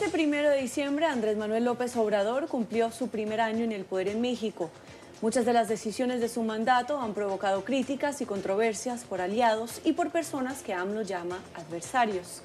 [0.00, 4.08] Este primero de diciembre, Andrés Manuel López Obrador cumplió su primer año en el poder
[4.08, 4.70] en México.
[5.20, 9.92] Muchas de las decisiones de su mandato han provocado críticas y controversias por aliados y
[9.92, 12.40] por personas que AMLO llama adversarios.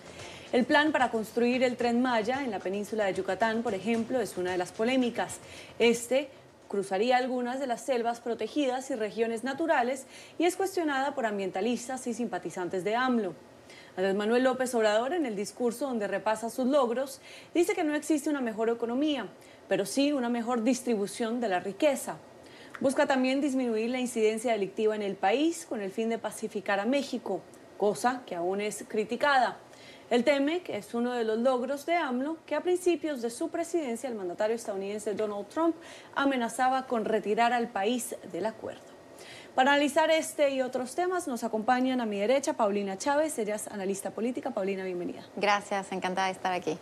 [0.52, 4.35] El plan para construir el tren Maya en la península de Yucatán, por ejemplo, es
[4.35, 5.37] una de las polémicas.
[5.79, 6.27] Este
[6.67, 12.13] cruzaría algunas de las selvas protegidas y regiones naturales y es cuestionada por ambientalistas y
[12.13, 13.33] simpatizantes de AMLO.
[13.98, 17.21] Andrés Manuel López Obrador, en el discurso donde repasa sus logros,
[17.54, 19.29] dice que no existe una mejor economía,
[19.69, 22.18] pero sí una mejor distribución de la riqueza.
[22.82, 26.86] Busca también disminuir la incidencia delictiva en el país con el fin de pacificar a
[26.86, 27.39] México,
[27.78, 29.60] cosa que aún es criticada.
[30.10, 34.09] El TEMEC es uno de los logros de AMLO que a principios de su presidencia
[34.09, 35.75] el mandatario estadounidense Donald Trump
[36.16, 38.94] amenazaba con retirar al país del acuerdo.
[39.55, 43.69] Para analizar este y otros temas nos acompañan a mi derecha Paulina Chávez, ella es
[43.69, 44.52] analista política.
[44.52, 45.25] Paulina, bienvenida.
[45.38, 46.77] Gracias, encantada de estar aquí.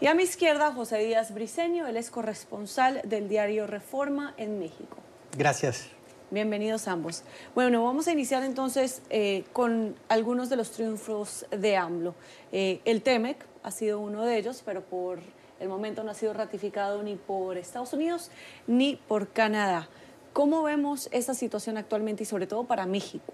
[0.00, 4.96] Y a mi izquierda José Díaz Briceño, él es corresponsal del diario Reforma en México.
[5.38, 5.88] Gracias.
[6.32, 7.22] Bienvenidos ambos.
[7.54, 12.16] Bueno, vamos a iniciar entonces eh, con algunos de los triunfos de AMLO.
[12.50, 15.20] Eh, el TEMEC ha sido uno de ellos, pero por
[15.60, 18.32] el momento no ha sido ratificado ni por Estados Unidos
[18.66, 19.88] ni por Canadá.
[20.36, 23.32] ¿Cómo vemos esta situación actualmente y sobre todo para México?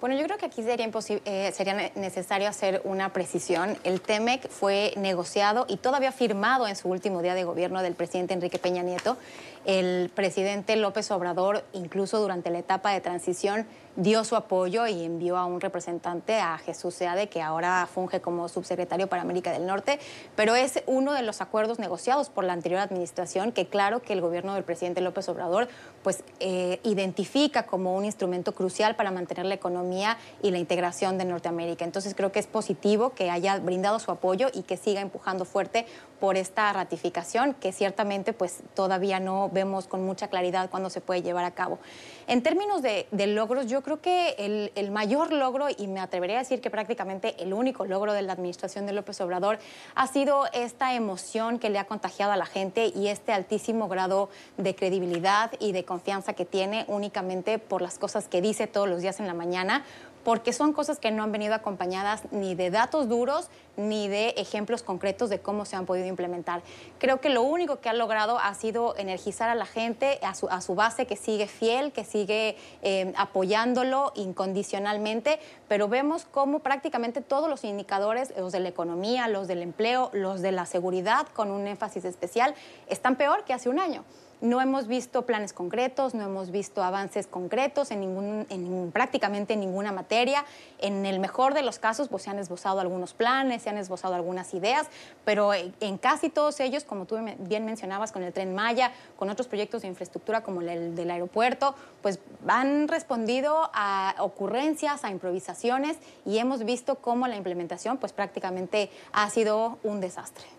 [0.00, 0.88] Bueno, yo creo que aquí sería,
[1.26, 3.76] eh, sería necesario hacer una precisión.
[3.84, 8.32] El TEMEC fue negociado y todavía firmado en su último día de gobierno del presidente
[8.32, 9.18] Enrique Peña Nieto.
[9.64, 13.66] El presidente López Obrador, incluso durante la etapa de transición,
[13.98, 18.48] dio su apoyo y envió a un representante, a Jesús Seade, que ahora funge como
[18.48, 19.98] subsecretario para América del Norte,
[20.36, 24.20] pero es uno de los acuerdos negociados por la anterior administración que claro que el
[24.20, 25.68] gobierno del presidente López Obrador
[26.04, 31.24] pues eh, identifica como un instrumento crucial para mantener la economía y la integración de
[31.24, 31.84] Norteamérica.
[31.84, 35.86] Entonces creo que es positivo que haya brindado su apoyo y que siga empujando fuerte
[36.20, 41.22] por esta ratificación que ciertamente pues todavía no vemos con mucha claridad cuándo se puede
[41.22, 41.78] llevar a cabo.
[42.26, 46.40] En términos de, logros, yo creo que el, el, mayor logro, y me atrevería a
[46.40, 49.58] decir que prácticamente el único logro de la administración de López Obrador,
[49.94, 54.28] ha sido esta emoción que le ha contagiado a la gente y este altísimo grado
[54.56, 59.00] de credibilidad y de confianza que tiene únicamente por las cosas que dice todos los
[59.00, 59.84] días en la mañana,
[60.24, 64.82] porque son cosas que no han venido acompañadas ni de datos duros ni de ejemplos
[64.82, 66.62] concretos de cómo se han podido implementar.
[66.98, 70.74] Creo que lo único que ha logrado ha sido energizar a la gente, a su,
[70.74, 77.64] base que sigue fiel, que sigue eh, apoyándolo incondicionalmente, pero vemos cómo prácticamente todos los
[77.64, 82.04] indicadores, los de la economía, los del empleo, los de la seguridad, con un énfasis
[82.04, 82.54] especial,
[82.88, 84.04] están peor que hace un año.
[84.40, 89.90] No hemos visto planes concretos, no hemos visto avances concretos en, ningún, en prácticamente ninguna
[89.90, 90.44] materia.
[90.78, 94.14] En el mejor de los casos, pues se han esbozado algunos planes, se han esbozado
[94.14, 94.86] algunas ideas,
[95.24, 99.48] pero en casi todos ellos, como tú bien mencionabas, con el tren Maya, con otros
[99.48, 106.38] proyectos de infraestructura como el del aeropuerto, pues han respondido a ocurrencias, a improvisaciones y
[106.38, 110.57] hemos visto cómo la implementación, pues prácticamente ha sido un desastre.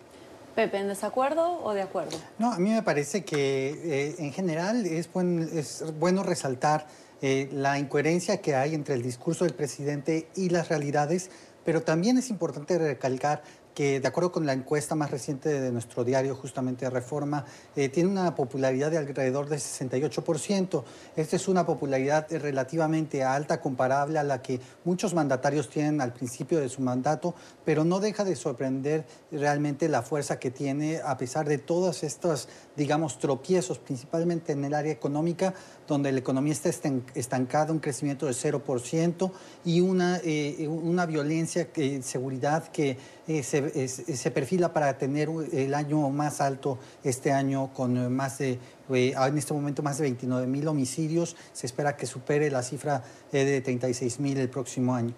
[0.59, 2.17] Pepe, ¿en desacuerdo o de acuerdo?
[2.37, 5.07] No, a mí me parece que eh, en general es,
[5.53, 6.85] es bueno resaltar
[7.21, 11.31] eh, la incoherencia que hay entre el discurso del presidente y las realidades,
[11.63, 13.41] pero también es importante recalcar
[13.73, 18.09] que de acuerdo con la encuesta más reciente de nuestro diario, justamente Reforma, eh, tiene
[18.09, 20.83] una popularidad de alrededor del 68%.
[21.15, 26.59] Esta es una popularidad relativamente alta, comparable a la que muchos mandatarios tienen al principio
[26.59, 31.47] de su mandato, pero no deja de sorprender realmente la fuerza que tiene a pesar
[31.47, 35.53] de todos estos, digamos, tropiezos, principalmente en el área económica,
[35.87, 36.69] donde la economía está
[37.15, 39.31] estancada, un crecimiento de 0%
[39.65, 42.97] y una, eh, una violencia, que, seguridad que
[43.29, 43.43] eh,
[43.87, 48.57] se, perfila para tener el año más alto este año con más de,
[48.89, 51.35] eh, en este momento más de 29 mil homicidios.
[51.53, 55.13] Se espera que supere la cifra de 36 mil el próximo año.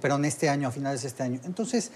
[0.00, 1.38] pero en este año, a finales de este año.
[1.44, 1.90] Entonces,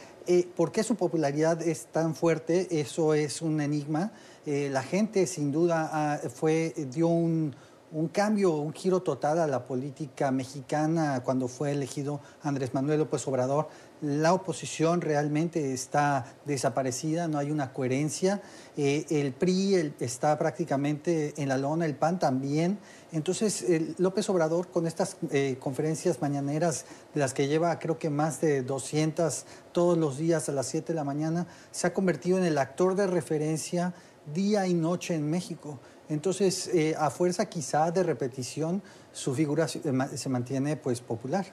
[0.54, 2.80] ¿por qué su popularidad es tan fuerte?
[2.80, 4.12] Eso es un enigma.
[4.44, 7.54] la gente, sin duda, ah, fue, dio un,
[7.90, 13.26] un cambio, un giro total a la política mexicana cuando fue elegido Andrés Manuel López
[13.26, 13.68] Obrador.
[14.00, 18.40] La oposición realmente está desaparecida, no hay una coherencia.
[18.76, 22.78] Eh, el PRI está prácticamente en la lona, el PAN también.
[23.10, 23.64] Entonces,
[23.98, 26.84] López Obrador, con estas eh, conferencias mañaneras,
[27.14, 30.92] de las que lleva creo que más de 200 todos los días a las 7
[30.92, 33.94] de la mañana, se ha convertido en el actor de referencia
[34.32, 35.80] día y noche en México.
[36.08, 38.82] Entonces, eh, a fuerza quizá de repetición,
[39.12, 41.46] su figura se, mantiene pues popular.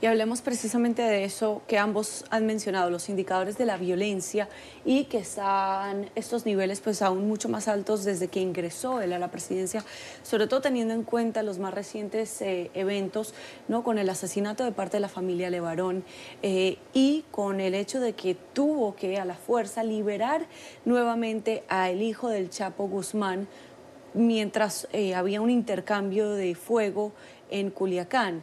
[0.00, 4.48] Y hablemos precisamente de eso que ambos han mencionado, los indicadores de la violencia
[4.84, 9.18] y que están estos niveles pues aún mucho más altos desde que ingresó él a
[9.18, 9.82] la presidencia,
[10.22, 13.32] sobre todo teniendo en cuenta los más recientes eh, eventos,
[13.68, 13.82] ¿no?
[13.82, 16.04] con el asesinato de parte de la familia Levarón
[16.42, 20.46] eh, y con el hecho de que tuvo que a la fuerza liberar
[20.84, 23.48] nuevamente al hijo del Chapo Guzmán
[24.14, 27.12] mientras eh, había un intercambio de fuego
[27.50, 28.42] en Culiacán.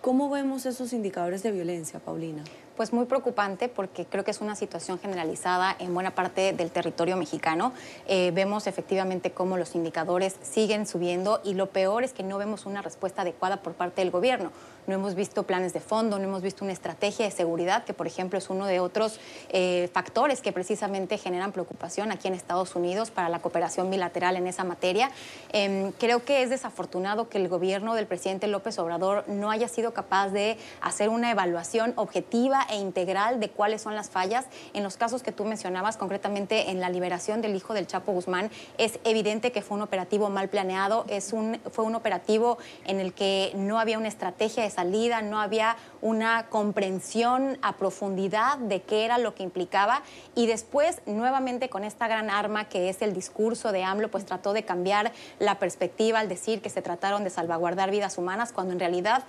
[0.00, 2.42] ¿Cómo vemos esos indicadores de violencia, Paulina?
[2.80, 7.14] pues muy preocupante porque creo que es una situación generalizada en buena parte del territorio
[7.18, 7.74] mexicano.
[8.06, 12.64] Eh, vemos efectivamente cómo los indicadores siguen subiendo y lo peor es que no vemos
[12.64, 14.50] una respuesta adecuada por parte del gobierno
[14.90, 18.08] no hemos visto planes de fondo, no hemos visto una estrategia de seguridad, que por
[18.08, 19.20] ejemplo es uno de otros
[19.50, 24.48] eh, factores que precisamente generan preocupación aquí en Estados Unidos para la cooperación bilateral en
[24.48, 25.10] esa materia.
[25.52, 29.94] Em, creo que es desafortunado que el gobierno del presidente López Obrador no haya sido
[29.94, 34.46] capaz de hacer una evaluación objetiva e integral de cuáles son las fallas.
[34.74, 38.50] En los casos que tú mencionabas, concretamente en la liberación del hijo del Chapo Guzmán,
[38.76, 43.12] es evidente que fue un operativo mal planeado, es un, fue un operativo en el
[43.12, 49.18] que no había una estrategia de no había una comprensión a profundidad de qué era
[49.18, 50.02] lo que implicaba.
[50.34, 54.52] Y después nuevamente con esta gran arma que es el discurso de AMLO, pues trató
[54.52, 58.80] de cambiar la perspectiva al decir que se trataron de salvaguardar vidas humanas cuando en
[58.80, 59.24] realidad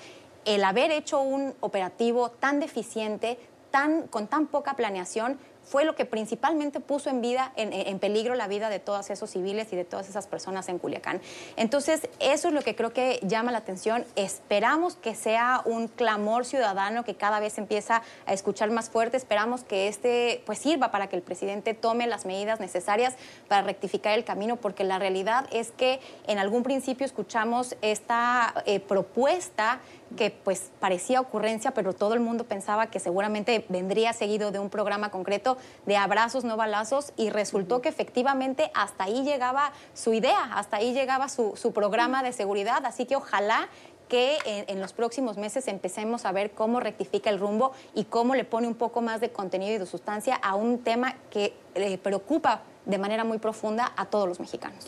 [0.46, 3.38] el haber hecho un operativo tan deficiente,
[3.70, 5.38] tan, con tan poca planeación,
[5.72, 9.72] fue lo que principalmente puso en, vida, en, peligro la vida de todos esos civiles
[9.72, 11.22] y de todas esas personas en Culiacán.
[11.56, 14.04] Entonces, eso es lo que creo que llama la atención.
[14.18, 19.16] Esperamos que sea un clamor ciudadano que cada vez empieza a escuchar más fuerte.
[19.16, 23.16] Esperamos que este pues sirva para que el presidente tome las medidas necesarias
[23.48, 28.82] para rectificar el camino, porque la realidad es que en algún principio escuchamos esta eh,
[28.82, 29.80] propuesta
[30.16, 34.70] que pues parecía ocurrencia, pero todo el mundo pensaba que seguramente vendría seguido de un
[34.70, 40.54] programa concreto de abrazos, no balazos, y resultó que efectivamente hasta ahí llegaba su idea,
[40.54, 43.70] hasta ahí llegaba su, programa de seguridad, así que ojalá
[44.10, 48.44] que en, los próximos meses empecemos a ver cómo rectifica el rumbo y cómo le
[48.44, 52.64] pone un poco más de contenido y de sustancia a un tema que le preocupa
[52.86, 54.86] de manera muy profunda a todos los mexicanos.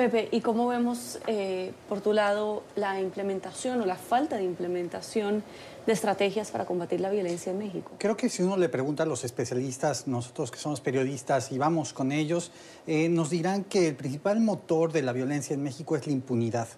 [0.00, 5.42] Pepe, ¿y cómo vemos eh, por tu lado la implementación o la falta de implementación
[5.86, 7.92] de estrategias para combatir la violencia en México?
[7.98, 11.92] Creo que si uno le pregunta a los especialistas, nosotros que somos periodistas y vamos
[11.92, 12.52] con ellos,
[12.86, 16.68] eh, nos dirán que el principal motor de la violencia en México es la impunidad.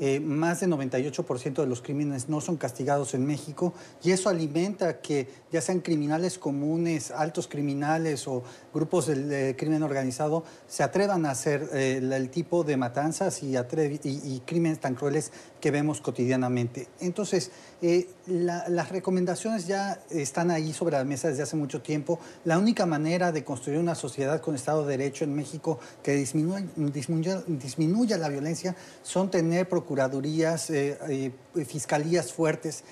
[0.00, 5.00] Eh, más del 98% de los crímenes no son castigados en México y eso alimenta
[5.00, 8.42] que ya sean criminales comunes, altos criminales o
[8.72, 14.40] grupos del crimen organizado se atrevan a hacer eh, el tipo de matanzas y, y,
[14.46, 15.30] crímenes tan crueles
[15.60, 16.88] que vemos cotidianamente.
[17.00, 17.50] Entonces,
[17.82, 22.18] eh, las recomendaciones ya están ahí sobre la mesa desde hace mucho tiempo.
[22.44, 28.18] La única manera de construir una sociedad con Estado de Derecho en México que disminuya,
[28.18, 32.84] la violencia son tener procuradurías, eh, eh, fiscalías fuertes,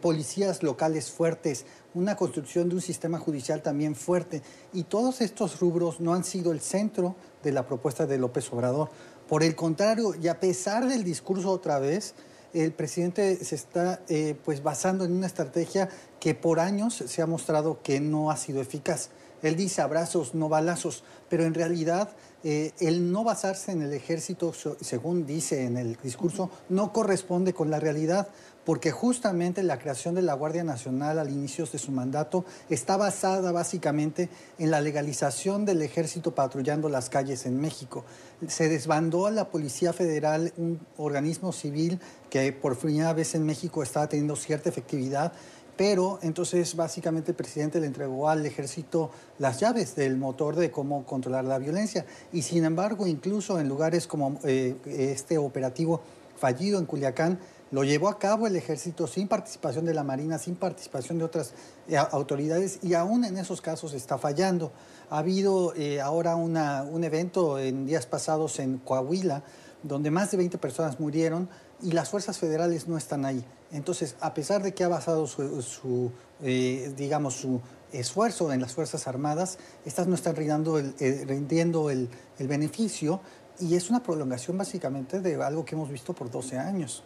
[0.00, 1.64] policías locales fuertes,
[1.94, 4.42] una construcción de un sistema judicial también fuerte.
[4.72, 8.90] Y todos estos rubros no han sido el centro de la propuesta de López Obrador.
[9.30, 12.14] Por el contrario, y a pesar del discurso otra vez,
[12.52, 15.88] el presidente se está eh, pues basando en una estrategia
[16.18, 19.10] que por años se ha mostrado que no ha sido eficaz.
[19.44, 22.10] Él dice abrazos, no balazos, pero en realidad
[22.42, 27.70] eh, el no basarse en el ejército, según dice en el discurso, no corresponde con
[27.70, 28.26] la realidad
[28.70, 33.50] porque justamente la creación de la Guardia Nacional al inicio de su mandato está basada
[33.50, 34.28] básicamente
[34.60, 38.04] en la legalización del ejército patrullando las calles en México.
[38.46, 41.98] Se desbandó a la Policía Federal, un organismo civil
[42.30, 45.32] que por primera vez en México estaba teniendo cierta efectividad,
[45.76, 49.10] pero entonces básicamente el presidente le entregó al ejército
[49.40, 52.06] las llaves del motor de cómo controlar la violencia.
[52.32, 56.02] Y sin embargo, incluso en lugares como eh, este operativo
[56.36, 60.56] fallido en Culiacán, lo llevó a cabo el ejército sin participación de la Marina, sin
[60.56, 61.52] participación de otras
[61.88, 64.72] eh, autoridades y aún en esos casos está fallando.
[65.08, 69.42] Ha habido eh, ahora un evento en días pasados en Coahuila
[69.82, 71.48] donde más de 20 personas murieron
[71.80, 73.44] y las fuerzas federales no están ahí.
[73.72, 76.12] Entonces, a pesar de que ha basado su,
[76.42, 77.60] eh, digamos, su
[77.92, 82.08] esfuerzo en las Fuerzas Armadas, estas no están rindiendo el
[82.38, 83.20] beneficio
[83.58, 87.04] y es una prolongación básicamente de algo que hemos visto por 12 años.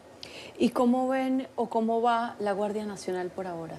[0.58, 3.76] ¿Y cómo ven o cómo va la Guardia Nacional por ahora?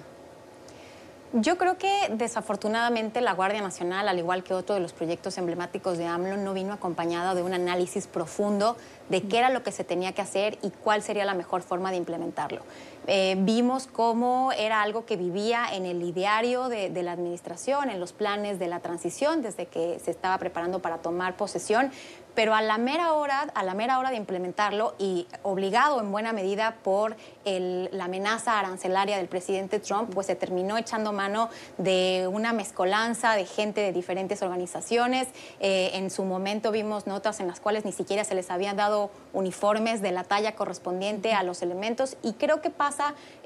[1.32, 5.98] Yo creo que desafortunadamente la Guardia Nacional, al igual que otro de los proyectos emblemáticos
[5.98, 8.76] de AMLO, no vino acompañada de un análisis profundo
[9.08, 11.90] de qué era lo que se tenía que hacer y cuál sería la mejor forma
[11.90, 12.62] de implementarlo.
[13.06, 18.00] Eh, vimos cómo era algo que vivía en el ideario de, de la administración, en
[18.00, 21.90] los planes de la transición, desde que se estaba preparando para tomar posesión,
[22.36, 26.34] pero a la mera hora, a la mera hora de implementarlo y obligado en buena
[26.34, 31.48] medida por la amenaza arancelaria del presidente Trump, pues se terminó echando mano
[31.78, 35.28] de una mezcolanza de gente de diferentes organizaciones.
[35.60, 39.10] Eh, en su momento vimos notas en las cuales ni siquiera se les habían dado
[39.32, 42.95] uniformes de la talla correspondiente a los elementos y creo que pasa,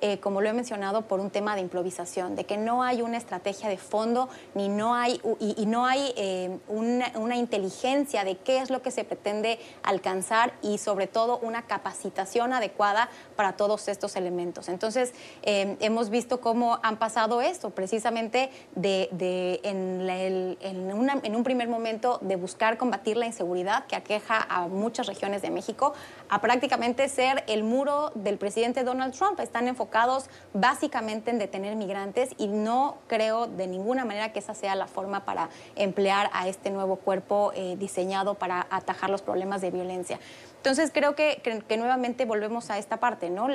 [0.01, 3.17] eh, como lo he mencionado, por un tema de improvisación, de que no hay una
[3.19, 8.71] estrategia de fondo ni no hay, y, no hay eh, una, inteligencia de qué es
[8.71, 14.69] lo que se pretende alcanzar y sobre todo una capacitación adecuada para todos estos elementos.
[14.69, 22.37] Entonces, eh, hemos visto cómo han pasado esto, precisamente de, en, un primer momento de
[22.37, 25.95] buscar combatir la inseguridad que aqueja a muchas regiones de México,
[26.31, 29.39] a prácticamente ser el muro del presidente Donald Trump.
[29.41, 34.77] Están enfocados básicamente en detener migrantes y no creo de ninguna manera que esa sea
[34.77, 39.73] la forma para emplear a este nuevo cuerpo eh, diseñado para atajar los problemas de
[39.73, 40.21] violencia.
[40.57, 43.49] Entonces creo que, que, nuevamente volvemos a esta parte, ¿no?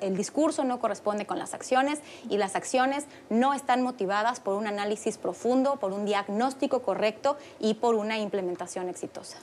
[0.00, 4.68] El discurso no corresponde con las acciones y las acciones no están motivadas por un
[4.68, 9.38] análisis profundo, por un diagnóstico correcto y por una implementación exitosa.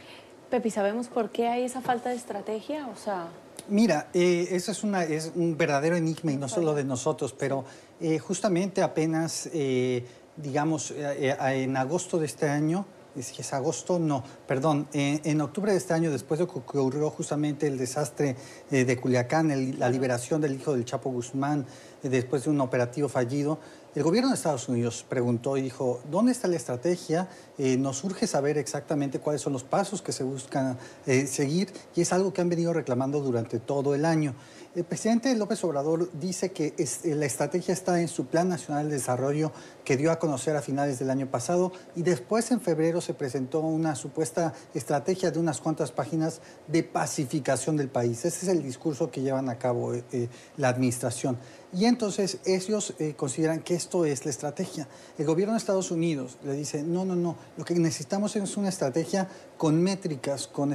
[0.50, 2.88] Pepi, ¿sabemos por qué hay esa falta de estrategia?
[2.88, 3.27] O sea...
[3.70, 7.66] Mira, eh, eso es, es un verdadero enigma y no solo de nosotros, pero
[8.00, 10.06] eh, justamente apenas, eh,
[10.38, 12.86] digamos, en agosto de este año,
[13.20, 17.68] si es agosto, no, perdón, en, octubre de este año, después de que ocurrió justamente
[17.68, 18.36] el desastre
[18.70, 21.66] de Culiacán, la liberación del hijo del Chapo Guzmán,
[22.04, 23.60] después de un operativo fallido,
[23.96, 27.30] el gobierno de Estados Unidos preguntó y dijo, ¿dónde está la estrategia?
[27.58, 32.13] Eh, nos urge saber exactamente cuáles son los pasos que se buscan seguir y es
[32.13, 34.36] algo que han venido reclamando durante todo el año.
[34.77, 38.98] El presidente López Obrador dice que eh, la estrategia está en su Plan Nacional de
[38.98, 39.51] Desarrollo
[39.84, 43.62] que dio a conocer a finales del año pasado y después en febrero se presentó
[43.62, 48.24] una supuesta estrategia de unas cuantas páginas de pacificación del país.
[48.24, 51.39] Ese es el discurso que llevan a cabo eh, eh, la administración.
[51.74, 54.88] Y entonces ellos consideran que esto es la estrategia.
[55.18, 58.70] El gobierno de Estados Unidos le dice, no, no, no, lo que necesitamos es una
[58.70, 60.74] estrategia con métricas, con,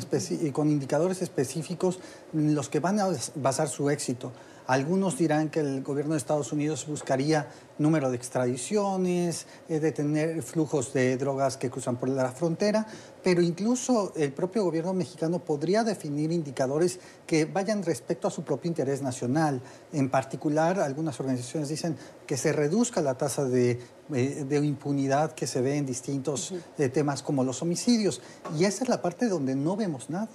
[0.53, 1.99] con indicadores específicos,
[2.33, 4.33] los que van a basar su éxito.
[4.73, 10.95] Algunos dirán que el gobierno de Estados Unidos buscaría número de extradiciones, eh, detener flujos
[10.95, 12.87] de drogas que cruzan por la frontera,
[13.23, 18.71] pero incluso el propio gobierno mexicano podría definir indicadores que vayan respecto a su propio
[18.71, 19.61] interés nacional.
[19.93, 23.79] En particular, algunas organizaciones dicen que se reduzca la tasa de,
[24.15, 28.23] eh, impunidad que se ve en distintos eh, temas como los homicidios.
[28.59, 30.31] Y esa es la parte donde no vemos nada.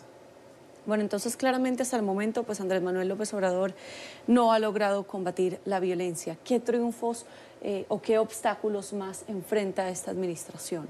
[0.87, 3.73] Bueno, entonces claramente hasta el momento, pues Andrés Manuel López Obrador
[4.25, 6.37] no ha logrado combatir la violencia.
[6.45, 7.25] ¿Qué triunfos
[7.61, 10.87] eh, o qué obstáculos más enfrenta esta administración?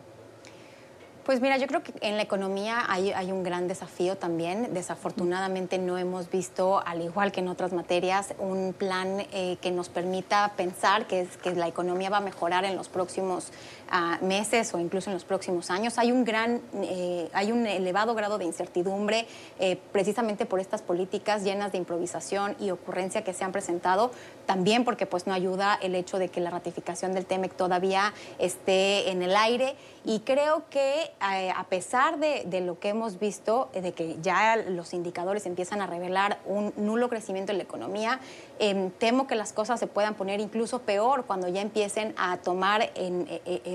[1.25, 4.73] Pues mira, yo creo que en la economía hay, un gran desafío también.
[4.73, 9.89] Desafortunadamente no hemos visto, al igual que en otras materias, un plan eh, que nos
[9.89, 13.51] permita pensar que, que la economía va a mejorar en los próximos
[14.21, 15.97] meses o incluso en los próximos años.
[15.97, 19.27] Hay un gran, eh, hay un elevado grado de incertidumbre
[19.59, 24.11] eh, precisamente por estas políticas llenas de improvisación y ocurrencia que se han presentado,
[24.45, 29.11] también porque pues no ayuda el hecho de que la ratificación del TEMEC todavía esté
[29.11, 29.75] en el aire
[30.05, 34.55] y creo que eh, a pesar de, de, lo que hemos visto, de que ya
[34.55, 38.19] los indicadores empiezan a revelar un nulo crecimiento en la economía,
[38.59, 42.91] em, temo que las cosas se puedan poner incluso peor cuando ya empiecen a tomar
[42.95, 43.27] en,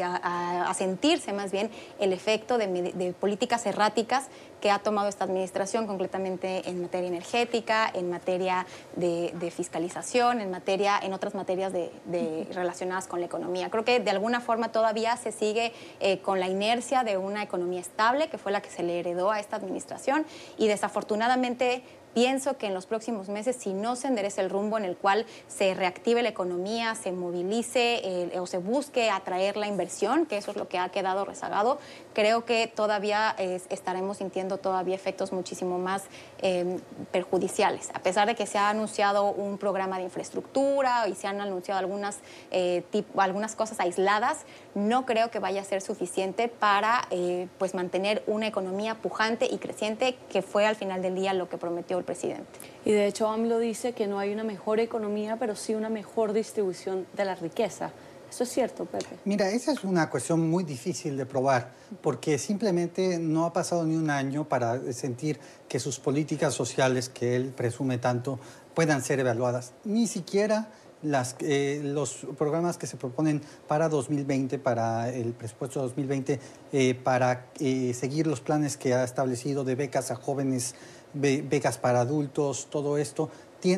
[0.03, 4.29] a, sentirse más bien el efecto de, políticas erráticas
[4.61, 10.99] que ha tomado esta administración, concretamente en materia energética, en materia de, fiscalización, en materia,
[11.03, 13.71] en otras materias de, relacionadas con la economía.
[13.71, 17.81] Creo que de alguna forma todavía se sigue eh, con la inercia de una economía
[17.81, 20.25] estable, que fue la que se le heredó a esta administración,
[20.57, 21.83] y desafortunadamente
[22.15, 25.27] Pienso que en los próximos meses, si no se endereza el rumbo en el cual
[25.49, 30.51] se reactive la economía, se movilice eh, o se busque atraer la inversión, que eso
[30.51, 31.79] es lo que ha quedado rezagado,
[32.13, 33.35] creo que todavía
[33.71, 36.05] estaremos sintiendo todavía efectos muchísimo más
[36.39, 36.79] em,
[37.11, 37.91] perjudiciales.
[37.95, 41.79] A pesar de que se ha anunciado un programa de infraestructura y se han anunciado
[41.79, 42.19] algunas,
[42.51, 42.85] eh,
[43.17, 48.47] algunas cosas aisladas, no creo que vaya a ser suficiente para eh, pues mantener una
[48.47, 52.47] economía pujante y creciente, que fue al final del día lo que prometió presidente.
[52.85, 56.33] Y de hecho AMLO dice que no hay una mejor economía, pero sí una mejor
[56.33, 57.93] distribución de la riqueza.
[58.31, 59.19] ¿Eso es cierto, Pepe?
[59.27, 63.95] Mira, esa es una cuestión muy difícil de probar, porque simplemente no ha pasado ni
[63.95, 65.39] un año para sentir
[65.69, 68.41] que sus políticas sociales, que él presume tanto,
[68.73, 69.75] puedan ser evaluadas.
[69.85, 70.71] Ni siquiera
[71.03, 76.41] las, eh, los programas que se proponen para 2020, para el presupuesto 2020,
[76.73, 80.75] eh, para eh, seguir los planes que ha establecido de becas a jóvenes,
[81.15, 83.31] becas para adultos, todo esto,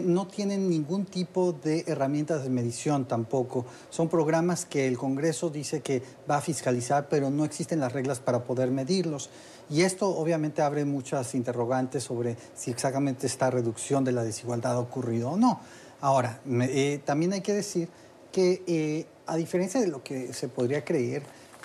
[0.02, 3.66] no tienen ningún tipo de herramientas de medición tampoco.
[3.90, 8.18] Son programas que el Congreso dice que va a fiscalizar, pero no existen las reglas
[8.18, 9.28] para poder medirlos.
[9.68, 14.78] Y esto obviamente abre muchas interrogantes sobre si exactamente esta reducción de la desigualdad ha
[14.78, 15.60] ocurrido o no.
[16.04, 17.88] Ahora, eh, también hay que decir
[18.30, 21.23] que eh, a diferencia de lo que se podría creer,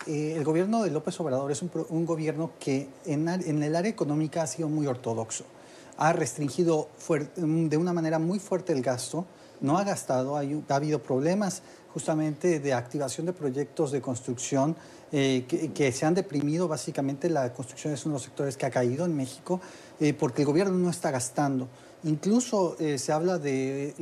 [0.08, 4.48] eh, el gobierno de López Obrador es un, gobierno que en, el área económica ha
[4.48, 5.44] sido muy ortodoxo
[5.98, 6.88] ha restringido
[7.36, 9.26] mm, de una manera muy fuerte el gasto,
[9.60, 11.62] no ha gastado, ha, habido problemas
[11.94, 14.78] justamente de activación de proyectos de construcción
[15.12, 16.70] que, se han deprimido.
[16.70, 19.60] Básicamente la construcción es uno de los sectores que ha caído en México
[20.18, 21.68] porque el gobierno no está gastando.
[22.04, 23.94] Incluso eh, se habla de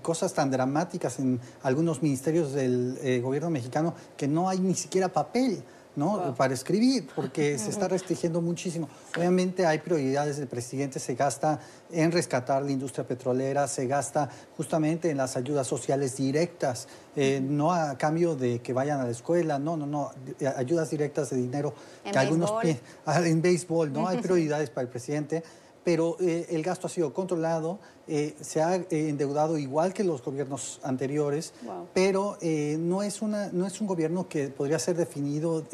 [0.00, 5.62] cosas tan dramáticas en algunos ministerios del gobierno mexicano que no hay ni siquiera papel.
[5.94, 6.34] ¿no?
[6.34, 8.88] Para escribir, porque se está restringiendo muchísimo.
[9.16, 15.10] Obviamente hay prioridades del presidente, se gasta en rescatar la industria petrolera, se gasta justamente
[15.10, 19.58] en las ayudas sociales directas, eh, no a cambio de que vayan a la escuela,
[19.58, 20.10] no, no, no,
[20.56, 21.74] ayudas directas de dinero.
[22.04, 22.52] En que algunos
[23.06, 24.08] ah, en béisbol, ¿no?
[24.08, 25.42] Hay prioridades para el presidente
[25.84, 30.22] pero eh, el gasto ha sido controlado, eh, se ha eh, endeudado igual que los
[30.22, 31.52] gobiernos anteriores,
[31.92, 32.38] pero
[32.78, 35.64] no, es una, no es un gobierno que podría ser definido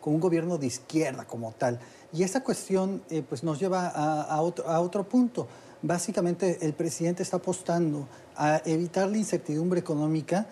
[0.00, 1.78] como un gobierno de izquierda como tal.
[2.12, 5.46] Y esta cuestión pues nos lleva a, otro, a otro punto.
[5.80, 8.06] Básicamente el presidente está apostando
[8.36, 10.46] a evitar la incertidumbre económica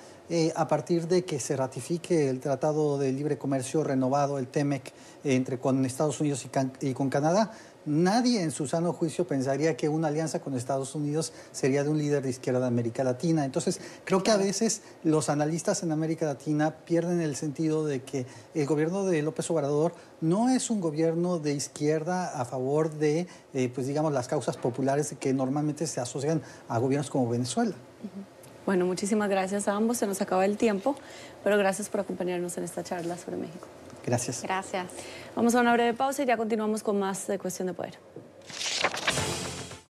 [0.55, 4.93] a partir de que se ratifique el Tratado de Libre Comercio renovado, el TEMEC,
[5.25, 6.47] entre con Estados Unidos
[6.81, 7.53] y con Canadá
[7.91, 11.99] Nadie en su sano juicio pensaría que una alianza con Estados Unidos sería de un
[11.99, 13.45] líder de izquierda de América Latina.
[13.45, 18.27] Entonces, creo que a veces los analistas en América Latina pierden el sentido de que
[18.55, 23.69] el gobierno de López Obrador no es un gobierno de izquierda a favor de, eh,
[23.75, 27.75] pues digamos, las causas populares que normalmente se asocian a gobiernos como Venezuela.
[28.67, 29.99] Bueno, muchísimas gracias a ambos.
[29.99, 30.95] Se nos acaba el tiempo,
[31.43, 33.67] pero gracias por acompañarnos en esta charla sobre México.
[34.07, 34.43] Gracias.
[34.43, 34.87] Gracias.
[35.37, 37.99] Vamos a una breve pausa y ya continuamos con más de Cuestión de Poder.